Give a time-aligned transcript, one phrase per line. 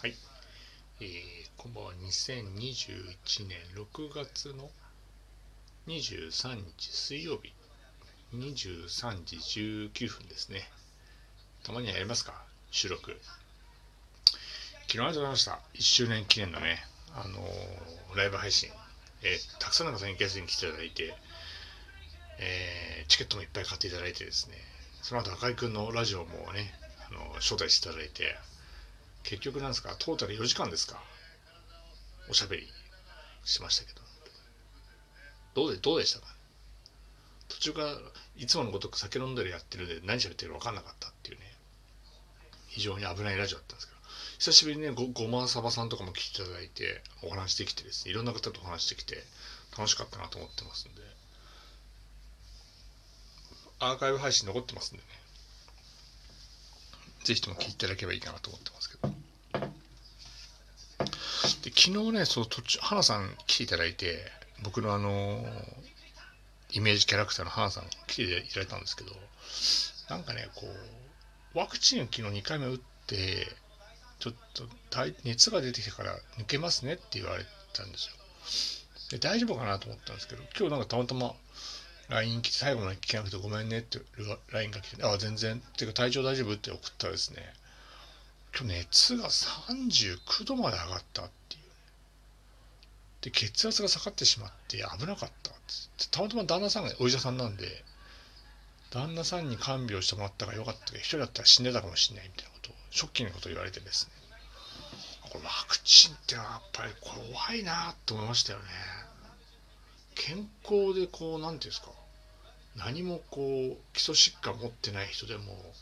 [0.00, 0.14] はい。
[1.00, 1.08] えー、
[1.56, 1.92] こんばんは。
[1.94, 4.70] 2021年6月の
[5.88, 7.52] 23日水曜日、
[8.32, 9.36] 23時
[9.90, 10.70] 19分ですね。
[11.64, 12.44] たまにはやりますか？
[12.70, 13.18] 収録。
[14.82, 15.58] 昨日ありがとうございました。
[15.74, 16.78] 1周年記念のね、
[17.16, 18.70] あのーライブ配信、
[19.24, 21.12] えーたくさんの方にゲストに来ていただいて、
[22.38, 24.54] えチケットもいっぱい買っていただいてですね、
[25.02, 26.72] その後赤井くんのラジオもね、
[27.10, 28.38] あの招待していただいて、
[29.22, 31.02] 結局なんですか、トータル4時間ですか、
[32.30, 32.68] おしゃべり
[33.44, 34.00] しましたけど、
[35.54, 36.26] どうでどうでしたか？
[37.48, 37.98] 途中から
[38.36, 41.54] いつものごとく酒飲んだりやってるんで何喋ってるか分かんなかったっていうね、
[42.68, 43.98] 非常に危ないラジオだったんですけど、
[44.38, 49.24] 久しぶりにね、ごごまさばさんとかも来ていただいて、お話できてですね、いろんな方とお話できて、
[49.76, 51.02] 楽しかったなと思ってますんで、
[53.80, 55.08] アーカイブ配信残ってますんでね、
[57.24, 59.08] ぜひとも聞いていただければいいかなと思ってますけど。
[61.62, 64.30] で昨日ね、そう途中、花さん来ていただいて、
[64.62, 65.44] 僕のあの
[66.70, 69.12] イメージキャラクターの花さん来ていただいたんですけど、
[70.08, 70.66] なんかね、こ
[71.54, 73.46] う、ワクチンを昨日2回目打って、
[74.18, 74.64] ちょっと
[75.24, 78.14] 熱が出てきてから抜けますねって言われたんですよ。
[79.10, 81.34] で大丈夫かなと思ったんですけど、今日なんかたまたま
[82.08, 84.00] LINE 来て、最後まで聞けなくてごめんねって
[84.52, 87.54] LINE が来て、あ、全然、っていうか体調大丈夫って送ったらですね、
[88.58, 91.62] 今日熱が39度まで上がったっていう。
[93.20, 95.54] で、血圧が下がってしまって危なかったっ
[95.98, 96.08] て。
[96.10, 97.84] たまたま旦那さんがお医者さんなんで、
[98.90, 104.12] 旦那さんに看病してもらったからよかったけど、一人だったら死んでたかもしれないみたいなことを、ショッキングなことを言われてですね。
[105.30, 108.64] これワクチンってやっぱりこれ怖いなと思いましたよね。
[110.28, 111.88] 健康でこう、なんていうんですか、
[112.76, 115.74] 何もこう、基礎疾患持ってない人でも、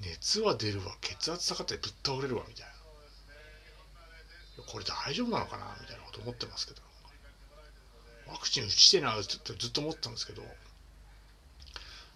[0.00, 2.72] 熱は出るわ、血圧下がってぶっ倒れるわ、みたいな。
[4.66, 6.82] これ大丈夫なのかなみたいなこと思ってますけど。
[8.26, 10.50] ワクチン打ちてなってずっと思ったんですけど、ちょっ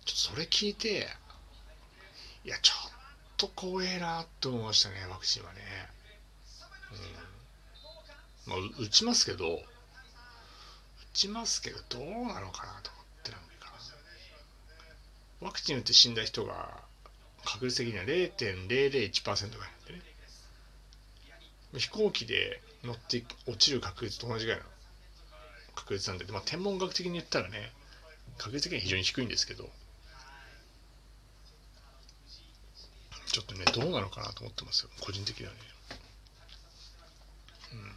[0.04, 1.08] とそれ聞いて、
[2.44, 2.92] いや、ちょっ
[3.38, 5.60] と怖えなって思いましたね、ワクチンはね。
[8.46, 8.52] うん。
[8.52, 9.62] まあ、打ちますけど、
[11.12, 13.72] ちますけど、どうなのかなと思ってなんか。
[15.40, 16.82] ワクチン打って死んだ人が、
[17.44, 20.02] 確率的には0.001%ぐらいなんでね。
[21.78, 24.66] 飛行機で乗って落ちる確率と同じぐらいの
[25.74, 27.72] 確率なんで、まあ、天文学的に言ったらね、
[28.38, 29.70] 確率的には非常に低いんですけど、
[33.26, 35.58] ちょっとね、どうなのかなと思ってますよ、個人的にはね。
[37.72, 37.96] うん。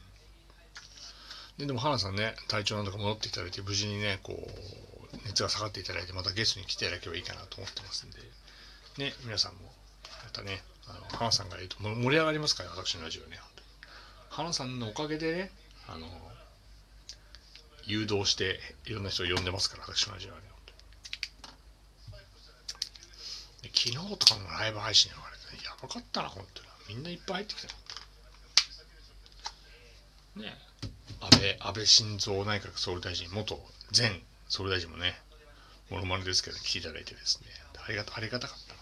[1.58, 8.20] で、でも、花さんね、体調なんとか戻っていただいて、無事にね、こう、熱が下がっていただいて、またゲストに来ていただければいいかなと思ってますんで、
[8.98, 9.72] ね、皆さんも、
[10.24, 13.40] またね、あの花さんがいると盛り上がりますから、私のラジオね。
[14.30, 15.52] 花さんのおかげでね、
[15.88, 16.08] あの、
[17.86, 20.54] 誘導していろんな人を呼んでますから、私のラジオはね。
[23.74, 26.68] 昨日とかのライブ配信のあれ、やばかったな、本当に。
[26.90, 27.68] みんないっぱい入ってきた。
[30.40, 30.58] ね
[31.66, 33.58] 安倍、晋三内閣総理大臣、元
[33.96, 35.18] 前総理大臣もね、
[35.90, 37.48] ものまねですけど、来ていただいてですね、
[37.86, 38.80] ありがたありがたかったな。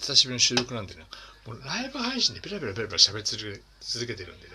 [0.00, 1.06] 久しぶりの収録なんでね、
[1.46, 4.54] もうライブ配信でペラペラペラペラ喋り続けてるんでね、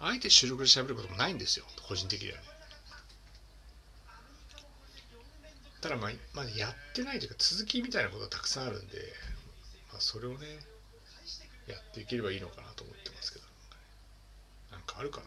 [0.00, 2.42] あえて収録で喋ることもないんですよ、個人的にはね。
[5.82, 9.12] ただまあ、まあ、やってないというか、続きみたいなことがたくさんあるんで、
[9.92, 10.46] まあ、それをね、
[11.66, 13.44] やっていければいいのかなと思ってますけど、
[14.70, 15.26] なんかあるかな？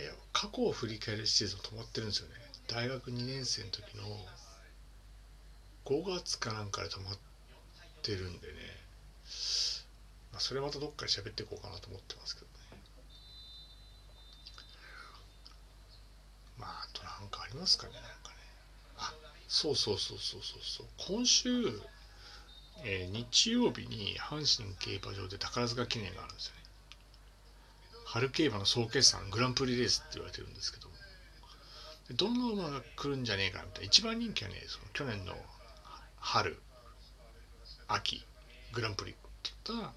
[0.00, 2.34] いや過去を振り返るシーズン止まってるんですよね。
[2.68, 4.04] 大学2年生の時の
[5.84, 7.18] 5月かなんかで止まっ
[8.02, 8.54] てるんでね、
[10.32, 12.52] まあ、それまたどっかで喋っていこうかなと思ってますけどね。
[16.56, 18.36] まあ、あとなんかありますかね、なんかね。
[18.96, 19.12] あ、
[19.48, 20.86] そうそうそうそうそうそう。
[20.98, 21.80] 今週、
[22.84, 26.60] えー日曜日に阪神競馬場で宝塚記念があるんですよね。
[28.06, 30.88] 春競馬の総決算グランプリレースって言われてるんですけど、
[32.08, 33.86] でどの馬が来るんじゃねえかみたいな。
[33.86, 35.34] 一番人気はね、その去年の
[36.18, 36.58] 春、
[37.88, 38.24] 秋、
[38.72, 39.92] グランプリって言ったら、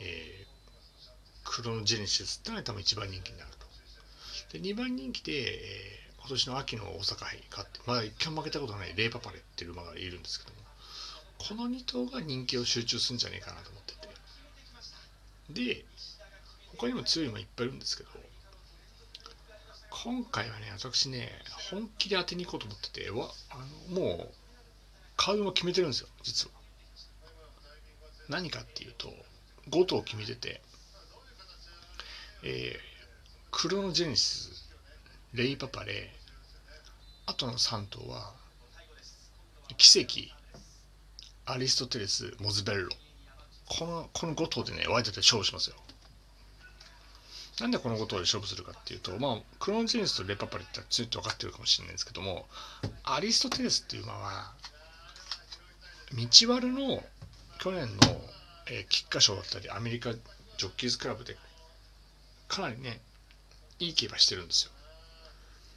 [0.00, 4.58] えー、クロノジェネシスってのが多分一番人気になると。
[4.58, 10.59] で、2番人気で、えー今年の秋の大阪杯勝って、まだ一回負けたことないレイパパレっていう馬がいるんですけども、
[11.40, 13.94] この2頭が人気を集中するんじゃねえかなと思って
[15.54, 15.74] て。
[15.74, 15.84] で、
[16.76, 18.10] 他にも強い馬いっぱいいるんですけど、
[19.90, 21.30] 今回はね、私ね、
[21.70, 23.56] 本気で当てに行こうと思ってて、わあ
[23.90, 24.34] のもう、
[25.16, 26.52] 買うの決めてるんですよ、実は。
[28.28, 29.10] 何かっていうと、
[29.70, 30.60] 5頭決めてて、
[32.42, 32.80] えー、
[33.50, 34.70] クロノジェネシス、
[35.32, 36.14] レイパパレ、
[37.24, 38.34] あとの3頭は、
[39.78, 40.39] 奇跡、
[41.50, 42.96] アリストテレス、モズベルロ。
[43.66, 45.76] この、この5頭でね、ワイドで勝負しますよ。
[47.60, 52.46] なんでこの5頭で勝負するかっていうと、まあ、クロノジェネスとレパパレって強いて分かってるかもしれないんですけども、
[53.04, 54.54] アリストテレスっていう馬は、
[56.12, 57.02] 道悪の
[57.60, 58.20] 去年の、
[58.70, 61.36] えー、菊花賞だったりアメリカジョッキーズクラブで
[62.48, 63.00] かなりね
[63.78, 64.72] いい競馬してるんですよ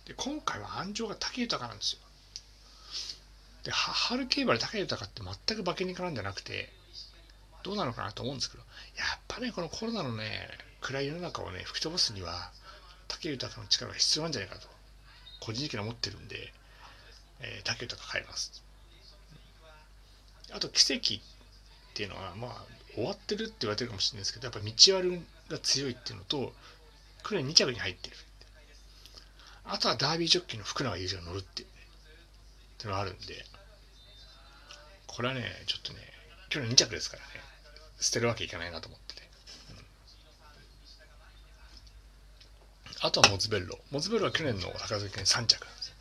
[0.06, 2.00] で今回は安城が武豊なんですよ
[3.64, 6.70] で春競馬で武豊って全く馬券に絡んでなくて
[7.64, 8.64] どうなのかなと思うんですけど
[8.98, 10.48] やっぱねこのコロナのね
[10.82, 12.52] 暗い世の中をね吹き飛ばすには
[13.08, 14.68] 武豊の力が必要なんじゃないかと
[15.40, 16.54] 個人的には思ってるんで、
[17.40, 18.64] えー、武豊買います。
[20.54, 21.20] あと奇跡っ
[21.94, 26.54] ていうのはまあ終わってるって言われてるかもしれないですけどやっぱ道悪が強いっていうのと
[27.24, 28.18] クレ2着に入ってる。
[29.66, 31.74] あとはダービージョッキーの福永裕二が乗るっていう,、ね、
[32.76, 33.46] っていうのがあるんで
[35.16, 36.00] これはねちょっとね
[36.50, 37.30] 去年2着ですからね。
[38.00, 39.22] 捨てるわけいかないなと思ってて、
[42.90, 43.78] うん、あとはモズベッロ。
[43.92, 45.66] モズベッロは去年の宝塚記念3着。
[45.66, 45.94] なんです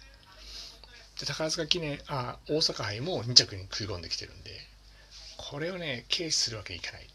[1.21, 4.51] で宝塚記念あ大阪杯も2着に食い込んできてるんで
[5.37, 7.09] これをね軽視するわけいかない。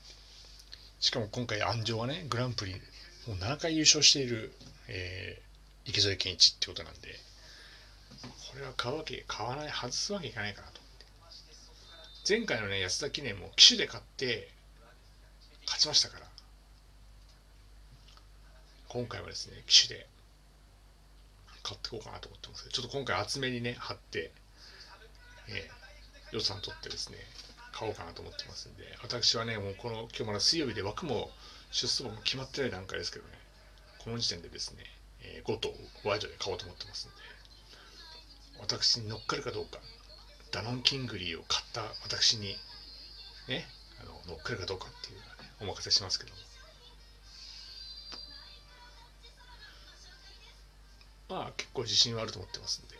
[1.00, 2.74] しかも今回安城はねグランプリ
[3.28, 4.54] もう7回優勝している、
[4.88, 7.20] えー、池添健一ってことなんで
[8.52, 10.77] これは買うわけ買わない外すわけいかないかなと。
[12.28, 14.50] 前回のね安田記念も騎手で買って
[15.66, 16.28] 勝ちましたから。
[18.90, 20.08] 今回はですね騎手で
[21.62, 24.32] 買っていこうかなと思ってますちょっと今回厚めにね貼って、
[25.50, 27.18] えー、予算取ってですね
[27.74, 31.30] 買おうかなと思ってますんで私はねもうこの今日まだ水曜日で枠も
[31.72, 33.32] 出走も決まってない段階ですけどね
[34.04, 34.84] この時点でですね、
[35.22, 35.74] えー、5頭
[36.06, 37.16] ワイドで買おうと思ってますんで
[38.60, 39.78] 私に乗っかるかどうか。
[40.57, 42.57] ダノンキングリーを買った私に
[43.48, 43.68] ね
[44.01, 46.38] あの乗っかるかどうかっていうのはねお任せしますけども。
[51.30, 52.95] まあ結構自信はあると思ってますんで。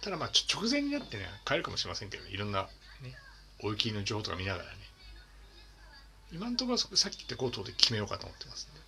[0.00, 2.68] ただまあ直前になってね買えるかもしれませんけどいろんな
[3.02, 3.16] ね
[3.64, 4.70] 大雪の情報とか見ながらね。
[6.32, 8.80] 今のところさっき言った5頭で決めようかと思ってますんで。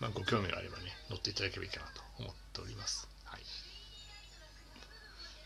[0.00, 3.11] まあご興味があればね乗っていただければいいかなと思っております。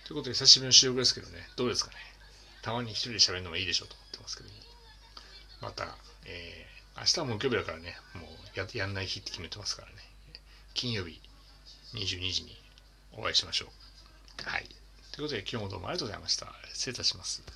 [0.06, 1.48] ということで久しぶりの収録ですけどね。
[1.56, 1.96] どうですかね。
[2.62, 4.54] たまに一人で喋るのもいいでしょうと思ってますけど、も、
[5.62, 7.96] また、えー、明日は木曜日だからね。
[8.14, 9.94] もうややんない日って決めてますからね。
[10.74, 11.20] 金曜日
[11.94, 12.56] 22時に
[13.18, 14.48] お会いしましょう。
[14.48, 14.68] はい。
[15.10, 16.54] ということで今日もどうもありがとうございました。
[16.72, 17.42] 失礼いたします。